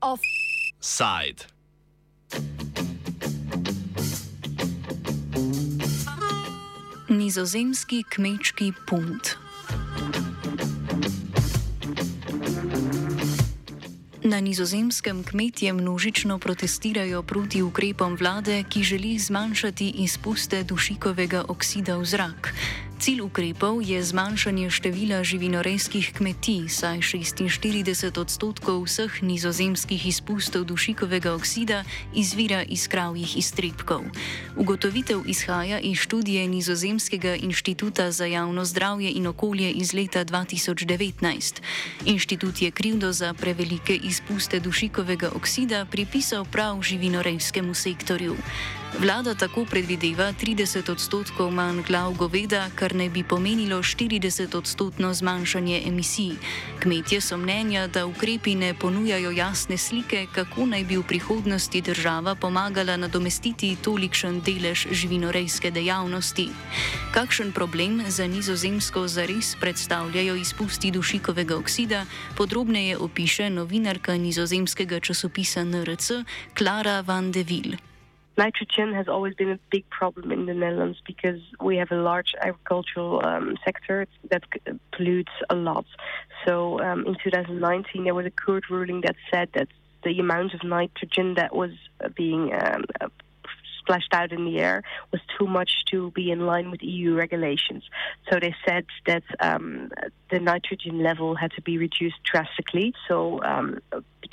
Offside. 0.00 1.46
Nizozemski 7.08 8.04
kmečki 8.10 8.72
punt. 8.86 9.45
Na 14.26 14.40
nizozemskem 14.40 15.24
kmetje 15.24 15.72
množično 15.72 16.38
protestirajo 16.38 17.22
proti 17.22 17.62
ukrepom 17.62 18.16
vlade, 18.18 18.64
ki 18.68 18.82
želi 18.82 19.18
zmanjšati 19.18 19.92
izpuste 20.02 20.64
dušikovega 20.64 21.44
oksida 21.48 21.96
v 21.96 22.04
zrak. 22.04 22.50
Cilj 22.96 23.20
ukrepov 23.28 23.84
je 23.84 24.00
zmanjšanje 24.00 24.72
števila 24.72 25.20
živinorejskih 25.20 26.16
kmetij, 26.16 26.72
saj 26.72 27.04
46 27.04 28.08
odstotkov 28.16 28.88
vseh 28.88 29.20
nizozemskih 29.20 30.00
izpustov 30.00 30.64
dušikovega 30.64 31.36
oksida 31.36 31.84
izvira 32.16 32.64
iz 32.64 32.88
kravjih 32.88 33.36
iztrebkov. 33.36 34.00
Ugotovitev 34.56 35.28
izhaja 35.28 35.76
iz 35.78 35.98
študije 36.08 36.48
Nizozemskega 36.48 37.36
inštituta 37.36 38.10
za 38.10 38.24
javno 38.24 38.64
zdravje 38.64 39.12
in 39.12 39.26
okolje 39.26 39.70
iz 39.70 39.92
leta 39.92 40.24
2019. 40.24 41.60
Inštitut 42.06 42.62
je 42.62 42.70
krivdo 42.70 43.12
za 43.12 43.34
prevelike 43.34 43.96
izpuste 43.96 44.60
dušikovega 44.60 45.30
oksida 45.36 45.84
pripisal 45.84 46.44
prav 46.44 46.82
živinorejskemu 46.82 47.74
sektorju. 47.74 48.36
Vlada 48.96 49.34
tako 49.34 49.64
predvideva 49.64 50.32
30 50.32 50.90
odstotkov 50.90 51.50
manj 51.50 51.82
glav 51.82 52.14
goveda, 52.16 52.70
kar 52.74 52.94
naj 52.94 53.08
bi 53.08 53.22
pomenilo 53.22 53.82
40 53.82 54.56
odstotno 54.56 55.14
zmanjšanje 55.14 55.82
emisij. 55.86 56.30
Kmetje 56.80 57.20
so 57.20 57.36
mnenja, 57.36 57.86
da 57.86 58.06
ukrepi 58.06 58.54
ne 58.54 58.74
ponujajo 58.74 59.30
jasne 59.30 59.76
slike, 59.76 60.26
kako 60.34 60.66
naj 60.66 60.84
bi 60.84 60.96
v 60.96 61.02
prihodnosti 61.02 61.80
država 61.80 62.34
pomagala 62.34 62.96
nadomestiti 62.96 63.76
tolikšen 63.84 64.40
delež 64.40 64.86
živinorejske 64.90 65.70
dejavnosti. 65.70 66.48
Kakšen 67.12 67.52
problem 67.52 68.00
za 68.08 68.26
nizozemsko 68.26 69.08
zares 69.08 69.56
predstavljajo 69.60 70.36
izpusti 70.36 70.90
dušikovega 70.90 71.56
oksida, 71.56 72.06
podrobneje 72.36 72.96
opiše 72.98 73.50
novinarka 73.50 74.16
nizozemskega 74.16 75.00
časopisa 75.00 75.64
NRC 75.64 76.10
Klara 76.54 77.00
van 77.00 77.32
de 77.32 77.42
Ville. 77.42 77.95
Nitrogen 78.36 78.92
has 78.94 79.08
always 79.08 79.34
been 79.34 79.50
a 79.50 79.58
big 79.70 79.88
problem 79.90 80.30
in 80.32 80.46
the 80.46 80.54
Netherlands 80.54 80.98
because 81.06 81.40
we 81.60 81.76
have 81.76 81.90
a 81.90 81.96
large 81.96 82.34
agricultural 82.40 83.24
um, 83.24 83.56
sector 83.64 84.06
that 84.30 84.42
pollutes 84.92 85.32
a 85.50 85.54
lot. 85.54 85.86
So 86.44 86.80
um, 86.80 87.06
in 87.06 87.16
2019, 87.22 88.04
there 88.04 88.14
was 88.14 88.26
a 88.26 88.30
court 88.30 88.64
ruling 88.70 89.00
that 89.02 89.16
said 89.30 89.48
that 89.54 89.68
the 90.04 90.18
amount 90.20 90.54
of 90.54 90.62
nitrogen 90.62 91.34
that 91.34 91.54
was 91.54 91.72
uh, 92.04 92.08
being 92.10 92.52
um, 92.54 92.84
splashed 93.86 94.12
out 94.12 94.32
in 94.32 94.44
the 94.44 94.58
air 94.58 94.82
was 95.12 95.20
too 95.38 95.46
much 95.46 95.70
to 95.90 96.10
be 96.10 96.30
in 96.30 96.40
line 96.40 96.70
with 96.70 96.82
EU 96.82 97.14
regulations. 97.14 97.84
So 98.30 98.38
they 98.40 98.54
said 98.66 98.86
that 99.06 99.22
um, 99.40 99.90
the 100.30 100.40
nitrogen 100.40 101.02
level 101.02 101.36
had 101.36 101.52
to 101.52 101.62
be 101.62 101.78
reduced 101.78 102.22
drastically. 102.24 102.94
So 103.08 103.42
um, 103.42 103.80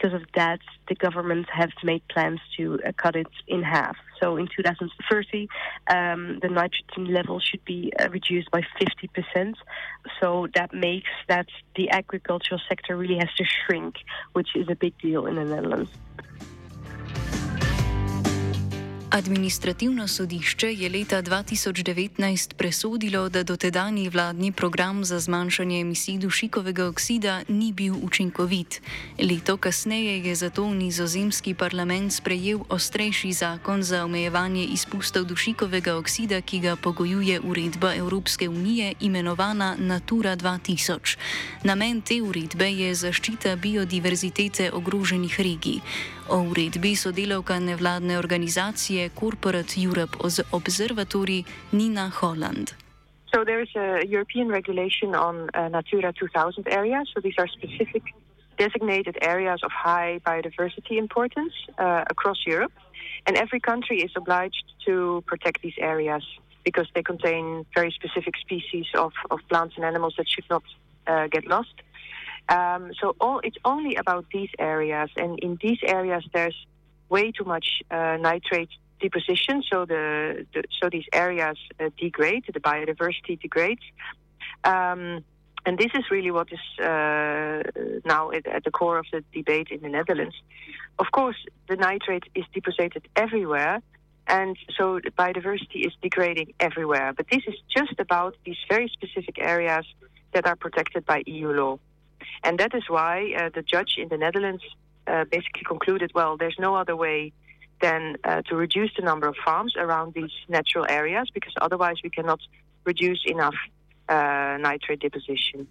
because 0.03 0.21
of 0.21 0.27
that, 0.35 0.59
the 0.89 0.95
government 0.95 1.47
has 1.49 1.69
made 1.83 2.05
plans 2.09 2.39
to 2.57 2.79
uh, 2.85 2.91
cut 2.97 3.15
it 3.15 3.27
in 3.47 3.63
half. 3.63 3.95
So 4.21 4.35
in 4.35 4.47
2030, 4.55 5.47
um, 5.87 6.39
the 6.41 6.49
nitrogen 6.49 7.13
level 7.13 7.39
should 7.39 7.63
be 7.63 7.93
uh, 7.99 8.09
reduced 8.09 8.51
by 8.51 8.63
50%. 9.35 9.53
So 10.21 10.47
that 10.55 10.73
makes 10.73 11.09
that 11.29 11.47
the 11.75 11.89
agricultural 11.89 12.59
sector 12.67 12.97
really 12.97 13.17
has 13.17 13.29
to 13.37 13.45
shrink, 13.45 13.95
which 14.33 14.49
is 14.55 14.67
a 14.69 14.75
big 14.75 14.97
deal 14.97 15.25
in 15.25 15.35
the 15.35 15.45
Netherlands. 15.45 15.89
Administrativno 19.13 20.07
sodišče 20.07 20.73
je 20.73 20.89
leta 20.89 21.21
2019 21.21 22.53
presodilo, 22.53 23.29
da 23.29 23.43
dotedajni 23.43 24.09
vladni 24.09 24.51
program 24.51 25.05
za 25.05 25.19
zmanjšanje 25.19 25.81
emisij 25.81 26.17
dušikovega 26.17 26.87
oksida 26.87 27.43
ni 27.47 27.73
bil 27.73 27.95
učinkovit. 28.01 28.81
Leto 29.19 29.57
kasneje 29.57 30.23
je 30.23 30.35
zato 30.35 30.73
nizozemski 30.73 31.53
parlament 31.53 32.13
sprejel 32.13 32.59
ostrejši 32.69 33.33
zakon 33.33 33.83
za 33.83 34.05
omejevanje 34.05 34.65
izpustov 34.65 35.25
dušikovega 35.25 35.95
oksida, 35.95 36.41
ki 36.41 36.59
ga 36.59 36.75
pogojuje 36.75 37.39
uredba 37.39 37.93
Evropske 37.95 38.49
unije 38.49 38.93
imenovana 38.99 39.75
Natura 39.79 40.35
2000. 40.35 41.17
Namen 41.63 42.01
te 42.01 42.21
uredbe 42.21 42.71
je 42.71 42.95
zaščita 42.95 43.55
biodiverzitete 43.55 44.71
ogroženih 44.71 45.39
regij. 45.39 45.79
O 46.29 46.37
uredbi 46.41 46.95
sodelavka 46.95 47.59
nevladne 47.59 48.17
organizacije 48.17 49.09
Corporate 49.09 49.73
Europe 49.77 50.17
Observatory 50.51 51.43
Nina 51.71 52.11
Holland. 52.21 52.67
So 53.33 53.43
there 53.45 53.61
is 53.61 53.75
a 53.75 54.05
European 54.05 54.49
regulation 54.49 55.15
on 55.15 55.35
uh, 55.53 55.69
Natura 55.69 56.13
2000 56.13 56.67
areas. 56.67 57.09
So 57.13 57.21
these 57.21 57.35
are 57.39 57.47
specific 57.47 58.03
designated 58.57 59.17
areas 59.21 59.59
of 59.63 59.71
high 59.71 60.19
biodiversity 60.25 60.97
importance 60.97 61.53
uh, 61.77 62.03
across 62.09 62.37
Europe. 62.45 62.73
And 63.25 63.35
every 63.37 63.59
country 63.59 64.01
is 64.01 64.11
obliged 64.15 64.65
to 64.85 65.23
protect 65.25 65.61
these 65.61 65.77
areas 65.79 66.23
because 66.63 66.87
they 66.95 67.03
contain 67.03 67.65
very 67.73 67.91
specific 67.91 68.35
species 68.37 68.85
of, 68.95 69.11
of 69.31 69.39
plants 69.49 69.75
and 69.75 69.85
animals 69.85 70.13
that 70.17 70.27
should 70.29 70.49
not 70.49 70.63
uh, 71.07 71.27
get 71.27 71.45
lost. 71.45 71.73
Um, 72.49 72.91
so 72.99 73.15
all, 73.21 73.39
it's 73.43 73.57
only 73.63 73.95
about 73.95 74.25
these 74.33 74.49
areas, 74.59 75.09
and 75.15 75.39
in 75.39 75.57
these 75.61 75.79
areas 75.85 76.23
there's 76.33 76.55
way 77.09 77.31
too 77.31 77.45
much 77.45 77.67
uh, 77.89 78.17
nitrate 78.19 78.69
deposition. 78.99 79.63
So 79.71 79.85
the, 79.85 80.45
the 80.53 80.63
so 80.81 80.89
these 80.89 81.05
areas 81.13 81.57
uh, 81.79 81.89
degrade, 81.99 82.45
the 82.51 82.59
biodiversity 82.59 83.39
degrades. 83.39 83.81
Um, 84.63 85.23
and 85.65 85.77
this 85.77 85.91
is 85.93 86.03
really 86.11 86.31
what 86.31 86.49
is 86.51 86.59
uh, 86.79 87.63
now 88.05 88.31
at, 88.31 88.45
at, 88.47 88.63
the 88.65 88.71
core 88.71 88.97
of 88.97 89.05
the 89.13 89.23
debate 89.33 89.69
in 89.71 89.81
the 89.81 89.89
Netherlands. 89.89 90.35
Of 90.99 91.07
course, 91.11 91.37
the 91.69 91.77
nitrate 91.77 92.25
is 92.35 92.43
deposited 92.53 93.07
everywhere, 93.15 93.81
and 94.27 94.57
so 94.77 94.99
the 95.03 95.11
biodiversity 95.11 95.85
is 95.87 95.93
degrading 96.01 96.53
everywhere. 96.59 97.13
But 97.15 97.27
this 97.31 97.43
is 97.47 97.55
just 97.75 97.97
about 97.99 98.35
these 98.45 98.57
very 98.69 98.89
specific 98.89 99.35
areas 99.39 99.85
that 100.33 100.45
are 100.45 100.55
protected 100.55 101.05
by 101.05 101.23
EU 101.25 101.49
law. 101.51 101.79
And 102.43 102.59
that 102.59 102.73
is 102.73 102.83
why 102.87 103.33
uh, 103.37 103.49
the 103.53 103.61
judge 103.61 103.95
in 103.97 104.09
the 104.09 104.17
Netherlands 104.17 104.63
uh, 105.07 105.25
basically 105.25 105.63
concluded 105.67 106.11
well, 106.13 106.37
there's 106.37 106.55
no 106.59 106.75
other 106.75 106.95
way 106.95 107.33
than 107.81 108.15
uh, 108.23 108.41
to 108.43 108.55
reduce 108.55 108.91
the 108.95 109.03
number 109.03 109.27
of 109.27 109.35
farms 109.43 109.75
around 109.77 110.13
these 110.13 110.31
natural 110.47 110.85
areas 110.87 111.29
because 111.33 111.53
otherwise 111.61 111.97
we 112.03 112.09
cannot 112.09 112.39
reduce 112.85 113.21
enough 113.25 113.55
uh, 114.09 114.57
nitrate 114.59 115.01
deposition. 115.01 115.67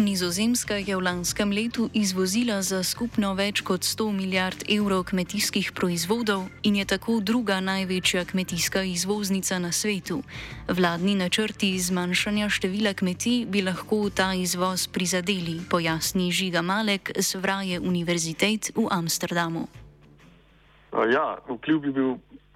Nizozemska 0.00 0.80
je 0.80 0.96
v 0.96 1.04
lanskem 1.04 1.52
letu 1.52 1.92
izvozila 1.92 2.64
za 2.64 2.80
skupno 2.80 3.34
več 3.36 3.60
kot 3.60 3.84
100 3.84 4.16
milijard 4.16 4.64
evrov 4.64 5.12
kmetijskih 5.12 5.76
proizvodov 5.76 6.48
in 6.64 6.80
je 6.80 6.86
tako 6.88 7.20
druga 7.20 7.60
največja 7.60 8.24
kmetijska 8.24 8.80
izvoznica 8.88 9.58
na 9.60 9.68
svetu. 9.76 10.24
Vladni 10.72 11.20
načrti 11.20 11.76
zmanjšanja 11.76 12.48
števila 12.48 12.94
kmetij 12.96 13.44
bi 13.44 13.60
lahko 13.60 14.08
ta 14.08 14.32
izvoz 14.32 14.88
prizadeli, 14.88 15.60
pojasni 15.68 16.32
Žiga 16.32 16.64
Malek 16.64 17.12
z 17.20 17.36
Vraje 17.36 17.76
Univerzitet 17.76 18.72
v 18.72 18.88
Amsterdamu. 18.88 19.68
Ja, 20.96 21.36
vpliv 21.44 21.84
bi 21.84 21.92
bil 21.92 22.10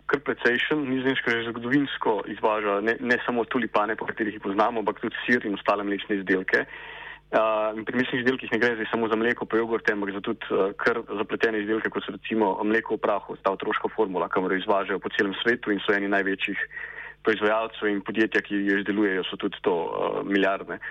kar 0.08 0.24
precejšen. 0.24 0.80
Nizozemska 0.88 1.28
že 1.28 1.52
zgodovinsko 1.52 2.24
izvaža 2.24 2.80
ne, 2.80 2.96
ne 3.04 3.20
samo 3.28 3.44
tulipane, 3.44 4.00
po 4.00 4.08
katerih 4.08 4.40
jih 4.40 4.42
poznamo, 4.42 4.80
ampak 4.80 5.04
tudi 5.04 5.16
sir 5.28 5.44
in 5.44 5.60
ostale 5.60 5.84
mlečne 5.84 6.24
izdelke. 6.24 6.64
Uh, 6.64 7.03
pri 7.30 7.96
mesnih 7.96 8.20
izdelkih 8.20 8.52
ne 8.52 8.58
gre 8.58 8.86
samo 8.90 9.08
za 9.08 9.16
mleko, 9.16 9.46
pa 9.46 9.56
jogurt, 9.56 9.88
ampak 9.90 10.12
za 10.14 10.20
tudi 10.20 10.46
uh, 10.50 10.70
kar 10.76 11.00
zapletene 11.18 11.62
izdelke, 11.62 11.90
kot 11.90 12.04
so 12.04 12.12
recimo 12.14 12.54
mleko 12.62 12.94
v 12.94 13.02
prahu, 13.02 13.36
ta 13.42 13.54
otroška 13.56 13.90
formula, 13.96 14.28
kamor 14.28 14.52
jo 14.52 14.62
izvažajo 14.62 15.00
po 15.02 15.10
celem 15.16 15.34
svetu 15.42 15.72
in 15.74 15.80
so 15.82 15.94
eni 15.94 16.08
največjih 16.08 16.60
proizvajalcev 17.24 17.88
in 17.88 18.04
podjetja, 18.04 18.44
ki 18.44 18.60
jo 18.68 18.78
izdelujejo, 18.78 19.24
so 19.26 19.40
tudi 19.40 19.58
to 19.66 19.74
uh, 19.74 20.20
milijardne 20.22 20.78
uh, 20.78 20.84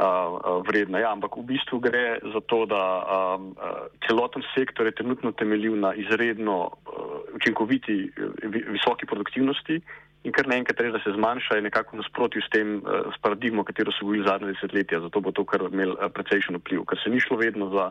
uh, 0.00 0.62
vredne. 0.68 1.02
Ja, 1.02 1.12
ampak 1.12 1.36
v 1.36 1.44
bistvu 1.52 1.82
gre 1.84 2.20
za 2.22 2.40
to, 2.48 2.64
da 2.70 2.80
um, 3.02 3.52
uh, 3.58 3.84
celoten 4.06 4.46
sektor 4.54 4.86
je 4.86 4.96
trenutno 4.96 5.34
temeljil 5.36 5.76
na 5.76 5.92
izredno 5.98 6.70
uh, 6.70 7.20
učinkoviti, 7.34 8.08
visoki 8.70 9.10
produktivnosti 9.10 9.82
in 10.24 10.32
kar 10.32 10.48
naenkrat 10.48 10.80
res, 10.80 10.92
da 10.94 11.00
se 11.04 11.12
zmanjša, 11.12 11.58
je 11.58 11.66
nekako 11.68 12.00
nasprotju 12.00 12.42
s 12.42 12.50
tem, 12.52 12.78
uh, 12.80 13.12
s 13.12 13.20
paradigmo, 13.20 13.64
katero 13.64 13.92
so 13.92 14.08
bili 14.08 14.24
zadnje 14.24 14.54
desetletja, 14.54 15.02
zato 15.04 15.20
bo 15.20 15.32
to 15.36 15.44
kar 15.44 15.66
imel 15.68 15.94
uh, 15.98 16.08
precejšen 16.12 16.56
vpliv, 16.62 16.86
ker 16.88 17.00
se 17.02 17.12
ni 17.12 17.20
šlo 17.20 17.36
vedno 17.40 17.68
za 17.74 17.90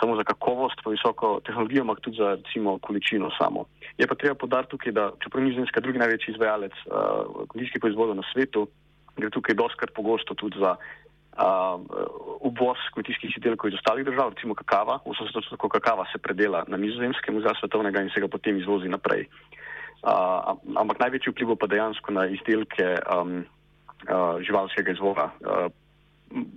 samo 0.00 0.16
za 0.18 0.24
kakovost, 0.26 0.80
pa 0.82 0.90
visoko 0.90 1.36
tehnologijo, 1.46 1.84
ampak 1.84 2.00
tudi 2.02 2.18
za 2.18 2.34
recimo 2.34 2.78
količino 2.82 3.30
samo. 3.38 3.68
Je 3.98 4.06
pa 4.10 4.18
treba 4.18 4.34
podariti 4.34 4.74
tukaj, 4.74 4.92
da 4.92 5.12
čeprav 5.22 5.44
ni 5.44 5.50
Nizozemska 5.50 5.80
drugi 5.80 6.02
največji 6.02 6.34
izvajalec 6.34 6.74
uh, 6.86 7.46
kmetijskih 7.52 7.80
proizvodov 7.80 8.18
na 8.18 8.26
svetu, 8.32 8.66
gre 9.16 9.30
tukaj 9.30 9.54
doskrat 9.54 9.94
pogosto 9.94 10.34
tudi 10.34 10.58
za 10.58 10.74
uh, 10.74 11.78
uvoz 12.40 12.82
kmetijskih 12.94 13.36
izdelkov 13.36 13.70
iz 13.70 13.78
ostalih 13.78 14.04
držav, 14.08 14.34
recimo 14.34 14.58
kakava. 14.58 14.98
80% 15.06 15.68
kakava 15.70 16.08
se 16.10 16.18
predela 16.18 16.64
na 16.66 16.76
nizozemskem 16.76 17.38
za 17.46 17.54
svetovnega 17.60 18.02
in 18.02 18.10
se 18.10 18.20
ga 18.20 18.28
potem 18.28 18.58
izvozi 18.58 18.90
naprej. 18.90 19.28
Uh, 19.28 19.61
ampak 20.02 20.98
največji 20.98 21.32
vpliv 21.32 21.54
pa 21.56 21.66
dejansko 21.70 22.12
na 22.12 22.26
izdelke 22.26 22.96
um, 23.06 23.44
uh, 24.08 24.42
živalskega 24.42 24.92
izvora. 24.92 25.30
Uh, 25.40 25.70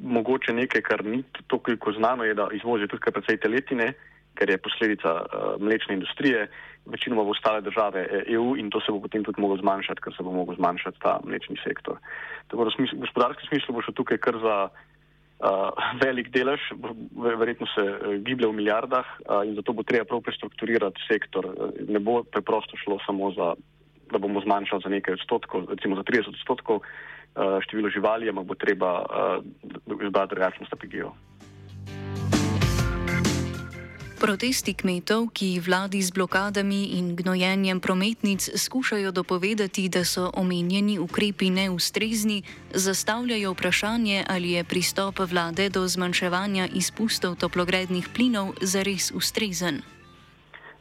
mogoče 0.01 0.53
nekaj, 0.53 0.81
kar 0.81 1.05
ni 1.05 1.23
toliko 1.47 1.91
znano, 1.91 2.23
je, 2.23 2.33
da 2.33 2.47
izvozijo 2.53 2.87
tudi 2.87 3.11
precej 3.11 3.37
teletine, 3.43 3.93
ker 4.35 4.49
je 4.49 4.57
posledica 4.57 5.13
uh, 5.21 5.61
mlečne 5.61 5.93
industrije, 5.93 6.47
večinoma 6.85 7.23
v 7.25 7.33
ostale 7.33 7.61
države 7.61 8.07
EU 8.27 8.55
in 8.57 8.69
to 8.69 8.81
se 8.81 8.91
bo 8.91 8.99
potem 9.01 9.23
tudi 9.23 9.41
moglo 9.41 9.57
zmanjšati, 9.57 10.01
ker 10.01 10.13
se 10.17 10.23
bo 10.23 10.31
moglo 10.31 10.55
zmanjšati 10.55 10.99
ta 11.01 11.19
mlečni 11.23 11.57
sektor. 11.63 11.97
Tako 12.47 12.63
da 12.63 12.69
v 12.69 12.75
smislu, 12.75 12.99
gospodarskem 12.99 13.47
smislu 13.49 13.73
bo 13.73 13.81
še 13.81 13.93
tukaj 13.97 14.21
kar 14.21 14.37
za 14.41 14.57
uh, 14.69 14.83
velik 16.01 16.29
delež, 16.31 16.61
verjetno 17.15 17.67
se 17.75 17.83
uh, 17.83 18.15
giblje 18.23 18.47
v 18.47 18.55
milijardah 18.55 19.05
uh, 19.05 19.43
in 19.43 19.55
zato 19.55 19.73
bo 19.73 19.83
treba 19.83 20.07
prav 20.07 20.21
prestrukturirati 20.23 21.01
sektor. 21.07 21.51
Ne 21.87 21.99
bo 21.99 22.23
preprosto 22.23 22.77
šlo 22.79 22.99
samo 23.05 23.31
za, 23.35 23.53
da 24.11 24.17
bomo 24.17 24.41
zmanjšali 24.41 24.81
za 24.83 24.89
nekaj 24.89 25.19
odstotkov, 25.19 25.67
recimo 25.69 25.99
za 25.99 26.03
30 26.07 26.29
odstotkov. 26.29 26.81
Eh, 27.35 27.59
število 27.67 27.89
živali, 27.91 28.29
ampak 28.31 28.45
bo 28.47 28.55
treba 28.55 29.03
uh, 29.03 29.43
izbrati 30.07 30.31
drugačno 30.31 30.65
strategijo. 30.65 31.11
Protesti 34.25 34.73
kmetov, 34.73 35.29
ki 35.37 35.61
vladi 35.61 36.01
z 36.01 36.09
blokadami 36.09 36.97
in 36.97 37.13
gnojenjem 37.13 37.77
prometnic 37.77 38.41
skušajo 38.57 39.13
dopovedati, 39.13 39.85
da 39.85 40.01
so 40.01 40.33
omenjeni 40.33 40.97
ukrepi 40.97 41.53
neustrezni, 41.53 42.41
zastavljajo 42.73 43.53
vprašanje, 43.53 44.25
ali 44.25 44.57
je 44.57 44.63
pristop 44.63 45.21
vlade 45.29 45.69
do 45.69 45.85
zmanjševanja 45.85 46.73
izpustov 46.73 47.37
toplogrednih 47.37 48.09
plinov 48.09 48.57
zares 48.65 49.13
ustrezen. 49.13 49.85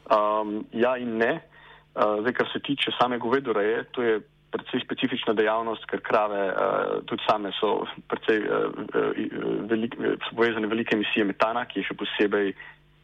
Um, 0.09 0.65
ja 0.73 0.97
in 0.97 1.21
ne. 1.21 1.45
Uh, 1.93 2.25
zdaj, 2.25 2.33
kar 2.33 2.49
se 2.49 2.59
tiče 2.65 2.97
same 2.97 3.21
govedoreje, 3.21 3.83
to 3.93 4.01
je 4.01 4.21
precej 4.49 4.81
specifična 4.81 5.37
dejavnost, 5.37 5.85
ker 5.85 6.01
krave 6.01 6.49
uh, 6.49 7.05
tudi 7.05 7.21
same 7.29 7.53
so 7.61 7.85
precej 8.09 8.41
uh, 8.41 8.73
velik, 9.69 9.93
so 10.25 10.33
povezane 10.33 10.65
velike 10.67 10.97
emisije 10.97 11.29
metana, 11.29 11.69
ki 11.69 11.83
je 11.83 11.93
še 11.93 12.01
posebej 12.01 12.55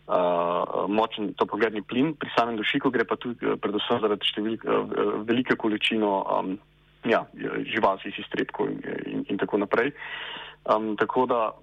uh, 0.08 0.88
močen 0.88 1.34
topogledni 1.34 1.82
plin. 1.82 2.16
Pri 2.16 2.30
samem 2.38 2.58
dušiku 2.58 2.90
gre 2.90 3.06
pa 3.06 3.16
tudi 3.16 3.56
predvsem 3.62 4.02
zaradi 4.02 4.32
številk, 4.32 4.66
uh, 4.66 4.98
velike 5.28 5.56
količino 5.60 6.12
um, 6.24 6.58
ja, 7.06 7.26
živalskih 7.74 8.20
iztrebkov 8.20 8.70
in, 8.70 8.82
in, 9.06 9.24
in 9.30 9.42
tako 9.42 9.62
naprej. 9.62 9.94
Um, 10.66 10.94
tako 11.00 11.26
da 11.26 11.54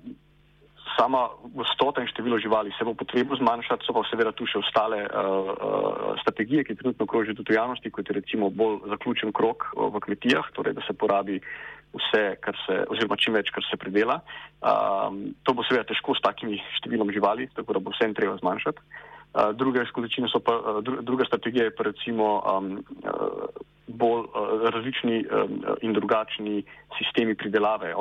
sama 0.99 1.29
gostota 1.55 2.03
in 2.03 2.09
število 2.09 2.39
živali 2.39 2.73
se 2.79 2.85
bo 2.85 2.95
potrebno 2.95 3.37
zmanjšati, 3.37 3.87
so 3.87 3.93
pa 3.95 4.03
seveda 4.11 4.33
tu 4.33 4.47
še 4.51 4.59
ostale 4.59 5.05
uh, 5.05 5.11
uh, 5.13 6.15
strategije, 6.23 6.65
ki 6.65 6.79
trenutno 6.81 7.07
krožijo 7.07 7.39
tudi 7.39 7.55
v 7.55 7.61
javnosti, 7.61 7.93
kot 7.95 8.09
je 8.11 8.17
recimo 8.19 8.51
bolj 8.51 8.81
zaključen 8.91 9.33
krok 9.33 9.71
v 9.77 10.01
kmetijah, 10.07 10.51
torej 10.57 10.75
da 10.79 10.83
se 10.87 10.97
porabi 10.97 11.39
vse, 11.95 12.23
kar 12.41 12.57
se, 12.67 12.83
oziroma 12.93 13.17
čim 13.17 13.37
več, 13.39 13.53
kar 13.55 13.65
se 13.69 13.79
predela. 13.81 14.21
Um, 14.61 15.35
to 15.47 15.55
bo 15.57 15.65
seveda 15.67 15.89
težko 15.89 16.17
s 16.17 16.25
takimi 16.25 16.59
številom 16.81 17.13
živali, 17.15 17.49
tako 17.57 17.77
da 17.77 17.83
bo 17.83 17.95
vse 17.95 18.09
en 18.09 18.17
treba 18.19 18.37
zmanjšati. 18.41 18.85
Uh, 19.39 20.43
pa, 20.45 20.55
uh, 20.57 20.83
druga 20.83 21.25
strategija 21.25 21.65
je 21.65 21.75
pa 21.77 21.85
recimo 21.85 22.41
um, 22.41 22.85
uh, 23.05 23.49
bolj 23.87 24.25
uh, 24.27 24.69
različni 24.75 25.25
um, 25.25 25.65
in 25.83 25.93
drugačni 25.93 26.65
sistemi 26.99 27.35
pridelave. 27.35 27.95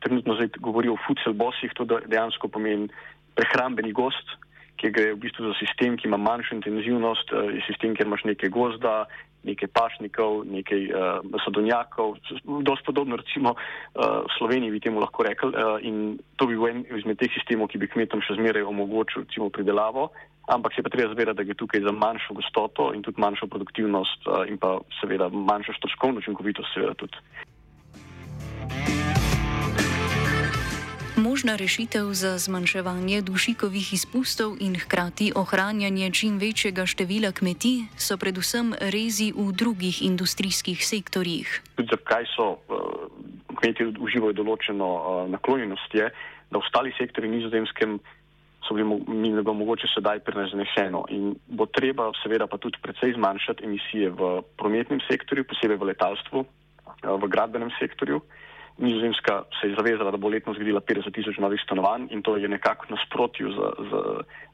Trenutno 0.00 0.34
zdaj 0.34 0.48
govorijo 0.58 0.94
o 0.94 1.02
food 1.06 1.18
cell 1.24 1.34
bossih, 1.34 1.72
to 1.74 1.84
dejansko 1.84 2.48
pomeni 2.48 2.88
prehrambeni 3.34 3.92
gost, 3.92 4.36
ki 4.78 4.90
gre 4.94 5.12
v 5.14 5.22
bistvu 5.26 5.50
za 5.50 5.54
sistem, 5.58 5.96
ki 5.98 6.06
ima 6.06 6.16
manjšo 6.16 6.54
intenzivnost, 6.54 7.32
uh, 7.34 7.50
sistem, 7.66 7.94
kjer 7.94 8.06
imaš 8.06 8.24
nekaj 8.30 8.50
gozda, 8.54 9.06
nekaj 9.46 9.68
pašnikov, 9.74 10.42
nekaj 10.50 10.82
uh, 10.90 11.38
sadonjakov, 11.44 12.16
dosti 12.66 12.86
podobno 12.86 13.16
recimo 13.16 13.54
uh, 13.54 14.24
v 14.26 14.32
Sloveniji 14.38 14.74
bi 14.74 14.80
temu 14.80 15.00
lahko 15.00 15.22
rekli 15.22 15.52
uh, 15.54 15.78
in 15.82 16.18
to 16.36 16.46
bi 16.46 16.56
bil 16.56 16.70
en 16.70 16.82
izmed 16.90 17.18
teh 17.20 17.30
sistemov, 17.34 17.70
ki 17.70 17.78
bi 17.78 17.90
kmetom 17.90 18.24
še 18.24 18.38
zmeraj 18.40 18.66
omogočil 18.66 19.24
recimo 19.26 19.50
pridelavo 19.50 20.10
ampak 20.48 20.74
se 20.74 20.82
pa 20.82 20.88
treba 20.88 21.12
zavedati, 21.12 21.36
da 21.36 21.44
gre 21.44 21.54
tukaj 21.54 21.80
za 21.84 21.92
manjšo 21.92 22.34
gostoto 22.34 22.92
in 22.96 23.02
tudi 23.04 23.20
manjšo 23.20 23.46
produktivnost 23.52 24.26
uh, 24.26 24.48
in 24.48 24.56
pa 24.58 24.78
seveda 25.00 25.28
manjšo 25.28 25.76
stroškovno 25.76 26.24
učinkovitost 26.24 26.72
seveda 26.74 26.94
tudi. 26.96 27.20
Možna 31.18 31.56
rešitev 31.58 32.14
za 32.14 32.38
zmanjševanje 32.38 33.26
dušikovih 33.26 33.92
izpustov 33.92 34.54
in 34.62 34.78
hkrati 34.78 35.32
ohranjanje 35.34 36.10
čim 36.14 36.38
večjega 36.38 36.86
števila 36.86 37.34
kmetij 37.34 37.90
so 37.98 38.14
predvsem 38.14 38.70
rezi 38.78 39.34
v 39.34 39.50
drugih 39.50 39.98
industrijskih 40.06 40.78
sektorjih. 40.78 41.50
Tudi 41.74 41.90
zakaj 41.90 42.22
so 42.36 42.46
uh, 42.54 43.10
kmetje 43.50 43.98
uživajo 43.98 44.32
določeno 44.32 44.86
uh, 44.86 45.02
naklonjenost, 45.34 45.90
je, 45.90 46.06
da 46.50 46.54
v 46.54 46.62
ostalih 46.62 46.94
sektorjih 46.94 47.34
nizozemskem 47.34 47.98
so 48.62 48.78
bili 48.78 48.86
mi 49.10 49.34
ne 49.34 49.42
bo 49.42 49.58
mogoče 49.58 49.90
sedaj 49.90 50.22
preneseno. 50.22 51.02
In 51.10 51.34
bo 51.50 51.66
treba 51.66 52.12
seveda 52.22 52.46
pa 52.46 52.62
tudi 52.62 52.78
precej 52.78 53.18
zmanjšati 53.18 53.66
emisije 53.66 54.14
v 54.14 54.36
prometnem 54.54 55.02
sektorju, 55.10 55.50
posebej 55.50 55.82
v 55.82 55.90
letalstvu, 55.90 56.44
eh, 56.46 57.10
v 57.10 57.26
gradbenem 57.26 57.74
sektorju. 57.82 58.22
Nizozemska 58.78 59.42
se 59.60 59.68
je 59.68 59.74
zavezala, 59.74 60.10
da 60.10 60.16
bo 60.16 60.28
letno 60.28 60.54
zgradila 60.54 60.80
50 60.80 61.14
tisoč 61.14 61.38
novih 61.42 61.60
stanovanj 61.64 62.06
in 62.10 62.22
to 62.22 62.36
je 62.36 62.48
nekako 62.48 62.86
nasprotju 62.94 63.50
z, 63.50 63.58
z, 63.90 63.92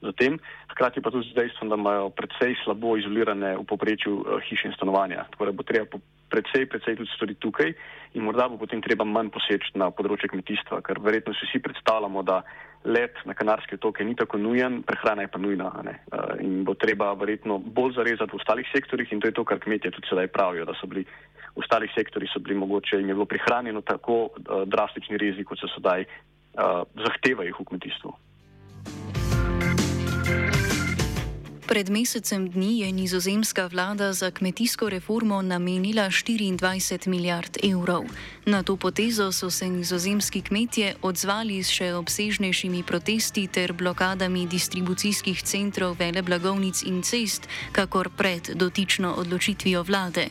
z 0.01 0.13
tem. 0.17 0.39
Hkrati 0.73 1.03
pa 1.05 1.11
tudi 1.11 1.29
z 1.29 1.37
dejstvom, 1.37 1.69
da 1.69 1.77
imajo 1.77 2.11
precej 2.11 2.57
slabo 2.65 2.97
izolirane 2.97 3.57
v 3.57 3.65
poprečju 3.69 4.25
eh, 4.25 4.41
hiše 4.49 4.69
in 4.69 4.75
stanovanja. 4.77 5.27
Tako 5.31 5.45
da 5.45 5.53
bo 5.53 5.63
treba 5.63 6.01
precej, 6.33 6.67
precej 6.67 6.97
tudi 6.97 7.11
storiti 7.17 7.41
tukaj 7.41 7.75
in 8.15 8.23
morda 8.25 8.49
bo 8.49 8.57
potem 8.57 8.81
treba 8.83 9.05
manj 9.05 9.29
poseči 9.35 9.77
na 9.79 9.91
področje 9.95 10.31
kmetijstva, 10.33 10.81
ker 10.87 10.99
verjetno 11.05 11.35
si 11.37 11.47
vsi 11.47 11.61
predstavljamo, 11.61 12.23
da 12.23 12.41
let 12.85 13.17
na 13.25 13.35
Kanarske 13.35 13.77
otoke 13.77 14.05
ni 14.05 14.17
tako 14.17 14.39
nujen, 14.39 14.83
prehrana 14.83 15.25
je 15.25 15.33
pa 15.33 15.39
nujna. 15.41 15.71
Uh, 15.73 16.37
in 16.41 16.65
bo 16.65 16.75
treba 16.75 17.13
verjetno 17.17 17.59
bolj 17.59 17.97
zarezati 17.97 18.33
v 18.33 18.41
ostalih 18.41 18.69
sektorjih 18.73 19.13
in 19.13 19.21
to 19.21 19.31
je 19.31 19.37
to, 19.37 19.45
kar 19.45 19.61
kmetje 19.61 19.95
tudi 19.95 20.11
sedaj 20.11 20.29
pravijo, 20.33 20.67
da 20.69 20.77
so 20.81 20.87
bili 20.87 21.07
ostalih 21.57 21.91
sektorjih, 21.95 22.31
so 22.33 22.41
bili 22.41 22.59
mogoče 22.59 23.01
in 23.01 23.09
je 23.09 23.15
bilo 23.15 23.25
prihranjeno 23.25 23.81
tako 23.81 24.23
uh, 24.25 24.63
drastični 24.67 25.19
rezi, 25.19 25.45
kot 25.45 25.59
se 25.59 25.71
sedaj 25.75 26.05
uh, 26.05 26.83
zahtevajo 27.07 27.57
v 27.61 27.65
kmetijstvu. 27.65 28.15
Pred 31.75 31.91
mesecem 31.91 32.47
dni 32.51 32.87
je 32.87 32.93
nizozemska 32.93 33.67
vlada 33.67 34.13
za 34.13 34.31
kmetijsko 34.31 34.89
reformo 34.89 35.43
namenila 35.43 36.07
24 36.07 37.09
milijard 37.09 37.57
evrov. 37.63 38.05
Na 38.47 38.63
to 38.63 38.77
potezo 38.77 39.33
so 39.33 39.51
se 39.51 39.69
nizozemski 39.69 40.43
kmetje 40.43 40.95
odzvali 41.03 41.59
s 41.63 41.75
še 41.75 41.89
obsežnejšimi 41.95 42.83
protesti 42.87 43.47
ter 43.47 43.73
blokadami 43.73 44.47
distribucijskih 44.47 45.43
centrov 45.43 45.97
vele 45.99 46.23
blagovnic 46.23 46.83
in 46.87 47.03
cest, 47.03 47.49
kakor 47.73 48.11
pred 48.17 48.55
dotično 48.55 49.11
odločitvijo 49.15 49.83
vlade. 49.83 50.29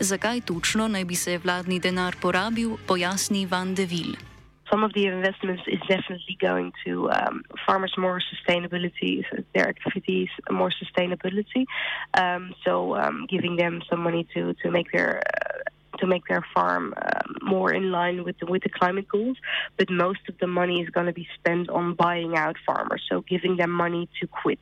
Zakaj 0.00 0.40
točno 0.40 0.88
naj 0.88 1.04
bi 1.04 1.14
se 1.14 1.36
vladni 1.38 1.76
denar 1.80 2.16
porabil, 2.20 2.76
pojasni 2.86 3.46
Van 3.46 3.74
de 3.74 3.84
Ville. 3.84 4.35
Some 4.70 4.82
of 4.82 4.92
the 4.94 5.06
investments 5.06 5.62
is 5.66 5.80
definitely 5.88 6.36
going 6.40 6.72
to 6.84 7.10
um, 7.10 7.44
farmers 7.66 7.94
more 7.96 8.20
sustainability, 8.20 9.24
their 9.54 9.68
activities 9.68 10.28
more 10.50 10.70
sustainability. 10.70 11.66
Um, 12.14 12.54
so 12.64 12.96
um, 12.96 13.26
giving 13.28 13.56
them 13.56 13.82
some 13.88 14.00
money 14.00 14.26
to 14.34 14.54
to 14.62 14.70
make 14.70 14.90
their 14.92 15.22
uh, 15.26 15.98
to 15.98 16.06
make 16.06 16.26
their 16.28 16.44
farm 16.54 16.94
um, 16.96 17.36
more 17.42 17.72
in 17.72 17.90
line 17.90 18.24
with 18.24 18.38
the, 18.38 18.46
with 18.46 18.62
the 18.62 18.68
climate 18.68 19.08
goals, 19.08 19.38
but 19.78 19.90
most 19.90 20.20
of 20.28 20.36
the 20.38 20.46
money 20.46 20.82
is 20.82 20.90
going 20.90 21.06
to 21.06 21.12
be 21.12 21.26
spent 21.38 21.70
on 21.70 21.94
buying 21.94 22.36
out 22.36 22.56
farmers, 22.66 23.02
so 23.10 23.22
giving 23.22 23.56
them 23.56 23.70
money 23.70 24.08
to 24.20 24.26
quit. 24.26 24.60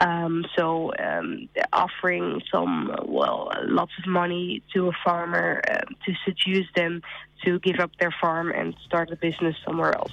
Um, 0.00 0.46
so 0.56 0.92
um, 0.98 1.48
offering 1.72 2.40
some, 2.50 2.94
well, 3.04 3.52
lots 3.64 3.92
of 3.98 4.06
money 4.06 4.62
to 4.72 4.88
a 4.88 4.92
farmer 5.04 5.60
uh, 5.68 5.78
to 6.06 6.14
seduce 6.24 6.66
them 6.74 7.02
to 7.44 7.58
give 7.60 7.80
up 7.80 7.90
their 7.98 8.14
farm 8.20 8.50
and 8.50 8.74
start 8.84 9.10
a 9.10 9.16
business 9.16 9.56
somewhere 9.64 9.94
else. 9.94 10.12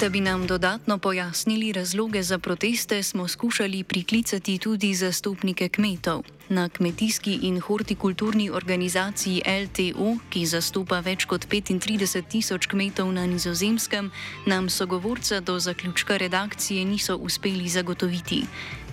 Da 0.00 0.08
bi 0.08 0.20
nam 0.20 0.46
dodatno 0.46 0.98
pojasnili 0.98 1.72
razloge 1.72 2.22
za 2.22 2.38
proteste, 2.38 3.02
smo 3.02 3.28
skušali 3.28 3.84
priklicati 3.84 4.58
tudi 4.58 4.94
zastopnike 4.94 5.68
kmetov. 5.68 6.22
Na 6.48 6.68
kmetijski 6.68 7.38
in 7.42 7.60
hortikulturni 7.60 8.50
organizaciji 8.50 9.42
LTO, 9.46 10.16
ki 10.30 10.46
zastopa 10.46 10.98
več 11.00 11.24
kot 11.24 11.46
35 11.46 12.22
tisoč 12.28 12.66
kmetov 12.66 13.12
na 13.12 13.26
nizozemskem, 13.26 14.10
nam 14.46 14.68
sogovorca 14.70 15.40
do 15.40 15.58
zaključka 15.58 16.16
redakcije 16.16 16.84
niso 16.84 17.16
uspeli 17.16 17.68
zagotoviti. 17.68 18.42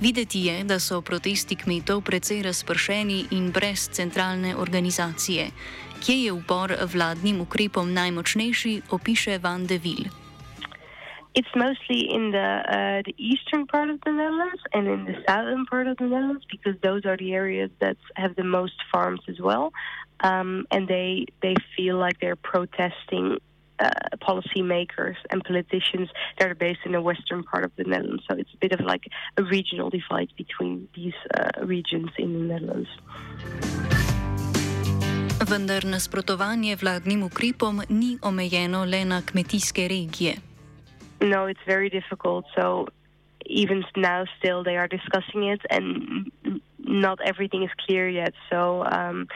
Videti 0.01 0.39
je, 0.39 0.63
da 0.63 0.79
so 0.79 1.01
protesti 1.01 1.55
kmetov 1.55 2.01
precej 2.01 2.41
razpršeni 2.41 3.25
in 3.31 3.51
brez 3.51 3.89
centralne 3.89 4.55
organizacije. 4.55 5.49
Kje 6.05 6.23
je 6.23 6.31
upor 6.31 6.77
vladnim 6.93 7.41
ukrepom 7.41 7.93
najmočnejši, 7.93 8.81
opiše 8.89 9.37
Van 9.37 9.65
de 9.65 9.77
Ville. 9.77 10.20
It's 11.33 11.47
mostly 11.55 12.13
in 12.13 12.31
the 12.31 12.49
uh, 12.77 13.01
the 13.05 13.15
eastern 13.17 13.65
part 13.65 13.89
of 13.89 14.01
the 14.05 14.11
Netherlands 14.11 14.61
and 14.73 14.87
in 14.87 15.05
the 15.05 15.15
southern 15.27 15.65
part 15.65 15.87
of 15.87 15.95
the 15.97 16.03
Netherlands 16.03 16.45
because 16.51 16.75
those 16.81 17.05
are 17.05 17.15
the 17.15 17.33
areas 17.33 17.71
that 17.79 17.97
have 18.15 18.35
the 18.35 18.43
most 18.43 18.73
farms 18.91 19.21
as 19.29 19.39
well, 19.39 19.71
um, 20.19 20.65
and 20.71 20.87
they 20.89 21.27
they 21.41 21.55
feel 21.75 21.97
like 21.97 22.19
they're 22.19 22.35
protesting 22.35 23.37
uh, 23.79 23.89
policymakers 24.21 25.15
and 25.29 25.43
politicians 25.43 26.09
that 26.37 26.49
are 26.51 26.55
based 26.55 26.81
in 26.85 26.91
the 26.91 27.01
western 27.01 27.43
part 27.43 27.63
of 27.63 27.71
the 27.77 27.83
Netherlands. 27.83 28.23
So 28.29 28.35
it's 28.37 28.53
a 28.53 28.57
bit 28.57 28.73
of 28.73 28.81
like 28.81 29.05
a 29.37 29.43
regional 29.43 29.89
divide 29.89 30.31
between 30.37 30.87
these 30.95 31.19
uh, 31.33 31.65
regions 31.65 32.11
in 32.17 32.33
the 32.33 32.53
Netherlands. 32.53 32.89
Vendar 35.49 35.85
nasprotovanje 35.85 36.75
vladnim 36.75 37.23
ukrepom 37.23 37.81
ni 37.89 38.17
omejeno 38.21 38.85
le 38.85 39.05
na 39.05 39.21
kmetijske 39.21 39.87
regije. 39.87 40.50
No, 41.21 41.45
it's 41.45 41.59
very 41.65 41.89
difficult. 41.89 42.45
So 42.55 42.87
even 43.45 43.83
now, 43.95 44.25
still 44.39 44.63
they 44.63 44.77
are 44.77 44.87
discussing 44.87 45.43
it, 45.43 45.61
and 45.69 46.31
not 46.79 47.19
everything 47.23 47.63
is 47.63 47.69
clear 47.85 48.09
yet. 48.09 48.33
So 48.49 48.83
um, 48.85 49.27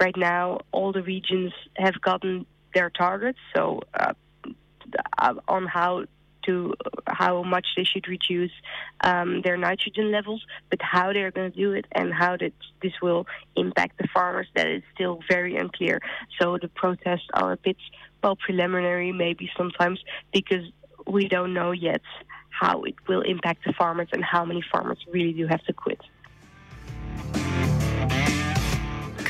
right 0.00 0.16
now, 0.16 0.60
all 0.72 0.92
the 0.92 1.02
regions 1.02 1.52
have 1.76 2.00
gotten 2.00 2.46
their 2.74 2.90
targets. 2.90 3.38
So 3.54 3.82
uh, 3.94 4.14
on 5.48 5.66
how 5.66 6.04
to 6.46 6.74
how 7.06 7.42
much 7.42 7.66
they 7.76 7.84
should 7.84 8.06
reduce 8.06 8.52
um, 9.00 9.40
their 9.42 9.56
nitrogen 9.56 10.10
levels, 10.12 10.44
but 10.70 10.80
how 10.82 11.12
they're 11.12 11.30
going 11.30 11.50
to 11.50 11.56
do 11.56 11.72
it 11.72 11.86
and 11.92 12.12
how 12.12 12.36
that 12.36 12.52
this 12.82 12.92
will 13.02 13.26
impact 13.56 13.98
the 13.98 14.08
farmers, 14.12 14.46
that 14.54 14.66
is 14.66 14.82
still 14.94 15.20
very 15.28 15.56
unclear. 15.56 16.00
So 16.38 16.58
the 16.60 16.68
protests 16.68 17.28
are 17.32 17.52
a 17.52 17.56
bit 17.56 17.76
well 18.22 18.36
preliminary, 18.36 19.12
maybe 19.12 19.50
sometimes 19.56 20.00
because 20.32 20.64
we 21.06 21.28
don't 21.28 21.54
know 21.54 21.72
yet 21.72 22.02
how 22.50 22.82
it 22.82 22.94
will 23.08 23.22
impact 23.22 23.64
the 23.66 23.72
farmers 23.72 24.08
and 24.12 24.24
how 24.24 24.44
many 24.44 24.62
farmers 24.72 24.98
really 25.12 25.32
do 25.32 25.46
have 25.46 25.62
to 25.64 25.72
quit. 25.72 26.00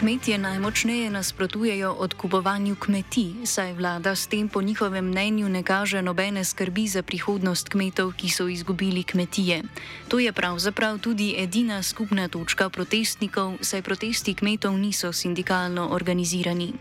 Kmetje 0.04 0.38
najmočneje 0.38 1.11
nasprotujejo 1.11 1.92
odkupovanju 1.92 2.76
kmetij, 2.76 3.46
saj 3.49 3.73
vlada 3.73 4.12
s 4.14 4.26
tem 4.26 4.49
po 4.49 4.62
njihovem 4.62 5.04
mnenju 5.04 5.49
ne 5.49 5.62
kaže 5.62 6.02
nobene 6.02 6.44
skrbi 6.44 6.88
za 6.88 7.02
prihodnost 7.02 7.68
kmetov, 7.68 8.12
ki 8.12 8.28
so 8.28 8.44
izgubili 8.49 9.02
kmetije. 9.02 9.62
To 10.08 10.18
je 10.18 10.32
pravzaprav 10.32 10.99
tudi 10.99 11.34
edina 11.38 11.82
skupna 11.82 12.28
točka 12.28 12.68
protestnikov, 12.68 13.56
saj 13.61 13.82
protesti 13.82 14.34
kmetov 14.34 14.76
niso 14.78 15.12
sindikalno 15.12 15.88
organizirani. 15.88 16.73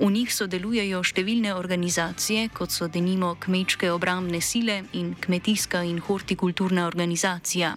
V 0.00 0.10
njih 0.10 0.34
sodelujejo 0.34 1.04
številne 1.04 1.54
organizacije, 1.54 2.48
kot 2.48 2.74
so 2.74 2.88
denimo 2.88 3.36
kmečke 3.38 3.92
obramne 3.92 4.40
sile 4.40 4.82
in 4.92 5.14
kmetijska 5.14 5.84
in 5.86 6.00
hortikulturna 6.00 6.86
organizacija. 6.86 7.76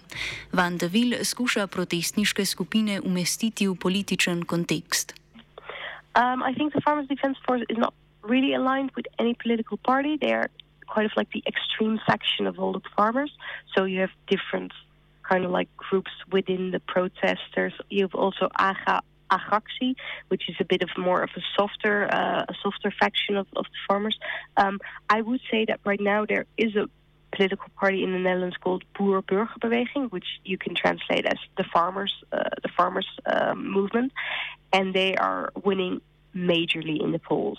Van 0.52 0.76
de 0.76 0.88
Vil 0.88 1.14
skuša 1.22 1.66
protestniške 1.66 2.44
skupine 2.44 3.00
umestiti 3.00 3.68
v 3.68 3.78
političen 3.78 4.42
kontekst. 4.42 4.95
Um, 6.14 6.42
I 6.42 6.52
think 6.54 6.72
the 6.72 6.80
Farmers 6.80 7.08
Defence 7.08 7.36
Force 7.46 7.62
is 7.68 7.76
not 7.76 7.92
really 8.22 8.54
aligned 8.54 8.90
with 8.96 9.06
any 9.18 9.34
political 9.34 9.76
party. 9.76 10.16
They 10.16 10.32
are 10.32 10.50
quite 10.86 11.06
of 11.06 11.12
like 11.16 11.30
the 11.32 11.42
extreme 11.46 12.00
faction 12.06 12.46
of 12.46 12.58
all 12.58 12.72
the 12.72 12.80
farmers. 12.96 13.32
So 13.74 13.84
you 13.84 14.00
have 14.00 14.10
different 14.28 14.72
kind 15.28 15.44
of 15.44 15.50
like 15.50 15.68
groups 15.76 16.10
within 16.30 16.70
the 16.70 16.80
protesters. 16.80 17.72
You 17.90 18.02
have 18.02 18.14
also 18.14 18.48
AGA, 18.58 19.02
which 20.28 20.48
is 20.48 20.56
a 20.60 20.64
bit 20.64 20.82
of 20.82 20.90
more 20.96 21.22
of 21.22 21.30
a 21.36 21.40
softer, 21.56 22.08
uh, 22.12 22.44
a 22.48 22.54
softer 22.62 22.92
faction 22.98 23.36
of, 23.36 23.46
of 23.56 23.64
the 23.64 23.78
farmers. 23.88 24.18
Um, 24.56 24.80
I 25.10 25.20
would 25.20 25.40
say 25.50 25.64
that 25.66 25.80
right 25.84 26.00
now 26.00 26.24
there 26.26 26.46
is 26.56 26.76
a 26.76 26.88
political 27.36 27.68
party 27.78 28.02
in 28.02 28.12
the 28.12 28.18
Netherlands 28.18 28.56
called 28.62 28.82
Boer 28.98 29.22
Burgerbeweging, 29.22 30.10
which 30.10 30.26
you 30.44 30.56
can 30.58 30.74
translate 30.74 31.26
as 31.26 31.38
the 31.56 31.64
farmers, 31.72 32.12
uh, 32.32 32.44
the 32.62 32.70
farmers 32.76 33.06
um, 33.26 33.70
movement, 33.70 34.12
and 34.72 34.94
they 34.94 35.14
are 35.16 35.52
winning 35.64 36.00
majorly 36.34 37.02
in 37.02 37.12
the 37.12 37.18
polls. 37.18 37.58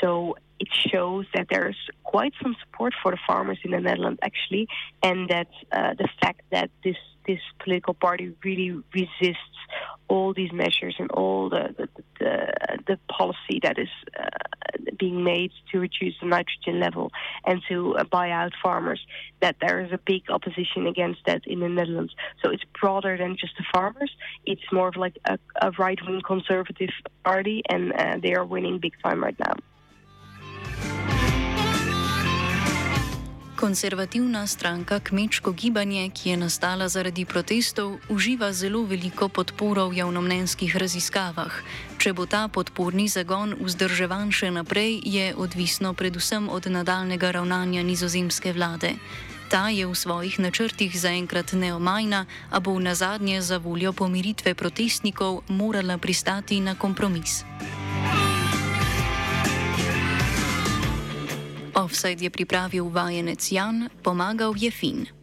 So 0.00 0.36
it 0.58 0.68
shows 0.90 1.26
that 1.34 1.46
there's 1.50 1.76
quite 2.04 2.32
some 2.42 2.56
support 2.62 2.94
for 3.02 3.10
the 3.12 3.18
farmers 3.26 3.58
in 3.64 3.70
the 3.70 3.80
Netherlands, 3.80 4.18
actually, 4.22 4.68
and 5.02 5.28
that 5.28 5.48
uh, 5.72 5.94
the 5.94 6.08
fact 6.20 6.42
that 6.50 6.70
this 6.82 6.96
this 7.28 7.40
political 7.62 7.94
party 7.94 8.34
really 8.42 8.70
resists 8.92 9.58
all 10.08 10.32
these 10.32 10.52
measures 10.52 10.96
and 10.98 11.10
all 11.12 11.50
the 11.50 11.74
the, 11.78 11.88
the, 12.18 12.78
the 12.88 12.98
policy 13.08 13.60
that 13.62 13.78
is 13.78 13.92
uh, 14.18 14.24
being 14.98 15.22
made 15.22 15.52
to 15.70 15.78
reduce 15.78 16.14
the 16.20 16.26
nitrogen 16.26 16.80
level 16.80 17.12
and 17.44 17.62
to 17.68 17.96
uh, 17.96 18.04
buy 18.04 18.30
out 18.30 18.52
farmers, 18.62 19.00
that 19.40 19.56
there 19.60 19.80
is 19.84 19.92
a 19.92 19.98
big 19.98 20.22
opposition 20.30 20.86
against 20.86 21.20
that 21.26 21.42
in 21.46 21.60
the 21.60 21.68
Netherlands. 21.68 22.14
So 22.42 22.50
it's 22.50 22.64
broader 22.80 23.16
than 23.16 23.36
just 23.36 23.52
the 23.58 23.64
farmers. 23.72 24.10
It's 24.46 24.72
more 24.72 24.88
of 24.88 24.96
like 24.96 25.16
a, 25.26 25.38
a 25.60 25.70
right 25.72 25.98
wing 26.06 26.22
conservative 26.26 26.90
party, 27.24 27.62
and 27.68 27.92
uh, 27.92 28.16
they 28.22 28.34
are 28.34 28.44
winning 28.44 28.78
big 28.78 28.94
time 29.04 29.22
right 29.22 29.38
now. 29.38 29.54
Konservativna 33.58 34.46
stranka 34.46 35.00
Kmečko 35.00 35.52
gibanje, 35.52 36.10
ki 36.14 36.30
je 36.30 36.36
nastala 36.36 36.86
zaradi 36.88 37.24
protestov, 37.24 37.98
uživa 38.08 38.52
zelo 38.52 38.84
veliko 38.86 39.26
podporo 39.28 39.88
v 39.90 39.98
javnomnenjskih 39.98 40.76
raziskavah. 40.78 41.50
Če 41.98 42.12
bo 42.14 42.22
ta 42.30 42.46
podporni 42.46 43.08
zagon 43.10 43.56
vzdrževan 43.58 44.30
še 44.30 44.52
naprej, 44.54 45.02
je 45.02 45.34
odvisno 45.34 45.90
predvsem 45.90 46.46
od 46.46 46.70
nadaljnega 46.70 47.34
ravnanja 47.34 47.82
nizozemske 47.82 48.54
vlade. 48.54 48.94
Ta 49.50 49.74
je 49.74 49.90
v 49.90 49.94
svojih 49.94 50.38
načrtih 50.38 50.94
zaenkrat 50.94 51.50
neomajna, 51.58 52.30
a 52.54 52.62
bo 52.62 52.78
v 52.78 52.86
nazadnje 52.86 53.42
za 53.42 53.58
voljo 53.58 53.90
pomiritve 53.90 54.54
protestnikov 54.54 55.42
morala 55.50 55.98
pristati 55.98 56.62
na 56.62 56.78
kompromis. 56.78 57.42
Offside 61.74 62.24
je 62.24 62.30
pripravil 62.30 62.88
vajenec 62.88 63.52
Jan, 63.52 63.88
pomagal 64.02 64.54
je 64.56 64.70
Fin. 64.70 65.17